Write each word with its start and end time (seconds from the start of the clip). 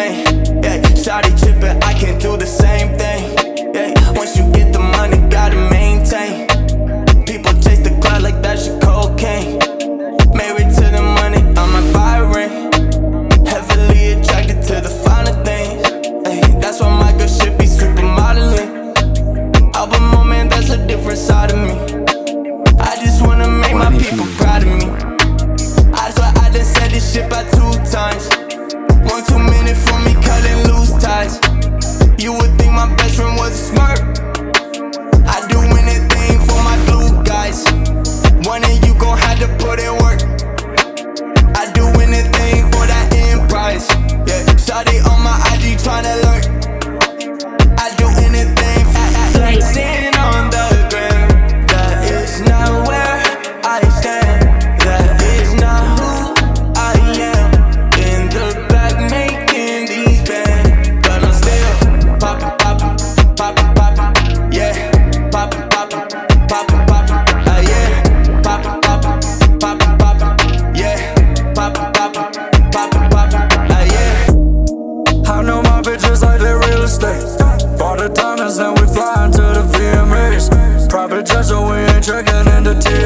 thing. 0.00 0.62
Yeah, 0.62 0.80
shawty 1.02 1.32
trippin', 1.40 1.82
I 1.82 1.92
can't 1.94 2.20
do 2.20 2.36
the 2.36 2.46
same 2.46 2.96
thing. 2.96 3.22
Yeah, 3.74 4.12
once 4.12 4.36
you 4.36 4.50
get 4.52 4.69
my 45.86 46.00
IG 46.00 46.02
tryna 46.02 46.59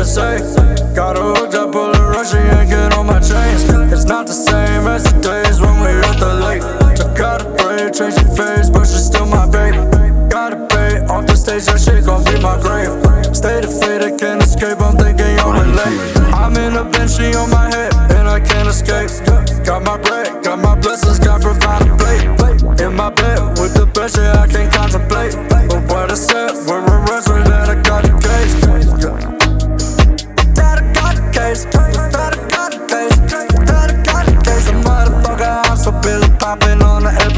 TSA. 0.04 0.92
Got 0.94 1.16
her 1.16 1.32
hooked 1.34 1.54
up, 1.54 1.72
pull 1.72 1.90
a 1.90 2.10
rush, 2.10 2.30
she 2.30 2.36
ain't 2.36 2.68
get 2.68 2.92
on 2.94 3.06
my 3.06 3.18
chains. 3.20 3.64
It's 3.92 4.04
not 4.04 4.26
the 4.26 4.32
same 4.32 4.86
as 4.86 5.04
the 5.04 5.16
days 5.20 5.60
when 5.60 5.74
we 5.80 5.90
at 6.04 6.18
the 6.20 6.32
lake. 6.44 6.62
Took 6.96 7.18
out 7.20 7.40
a 7.40 7.48
break, 7.56 7.92
changed 7.94 8.20
the 8.20 8.28
face, 8.36 8.68
but 8.68 8.84
she's 8.86 9.06
still 9.06 9.26
my 9.26 9.48
babe. 9.48 9.74
Gotta 10.30 10.60
pay 10.68 11.00
off 11.08 11.26
the 11.26 11.36
stage, 11.36 11.64
that 11.66 11.80
shit 11.80 12.04
gon' 12.04 12.22
be 12.24 12.36
my 12.40 12.60
grave. 12.60 12.92
Stay 13.34 13.60
defeated, 13.60 14.02
I 14.02 14.16
can't 14.16 14.42
escape, 14.42 14.80
I'm 14.80 14.96
thinking 14.96 15.32
you're 15.40 15.72
late. 15.72 15.98
I'm 16.36 16.54
in 16.56 16.76
a 16.76 16.84
bench, 16.84 17.16
she 17.16 17.32
on 17.34 17.48
my 17.50 17.66
head, 17.72 17.94
and 18.12 18.28
I 18.28 18.40
can't 18.40 18.68
escape. 18.68 19.08
Got 19.64 19.82
my 19.84 19.96
bread, 19.96 20.44
got 20.44 20.58
my 20.58 20.74
blessings, 20.76 21.18
got 21.18 21.40
provide 21.40 21.88
a 21.88 21.96
plate. 21.96 22.24
In 22.80 22.94
my 22.94 23.10
bed 23.10 23.40
with 23.58 23.72
the 23.74 23.88
pressure, 23.92 24.30
I 24.36 24.46
can't 24.46 24.64
I've 36.54 36.60
been 36.60 36.82
on 36.82 37.02
the 37.02 37.33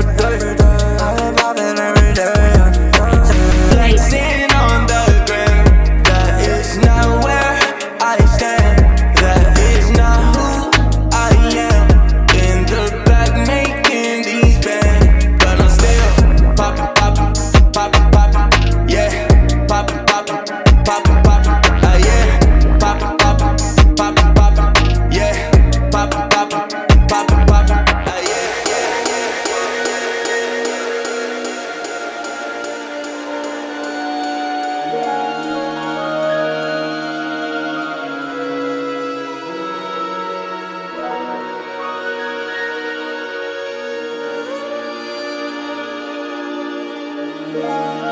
Música 47.53 48.06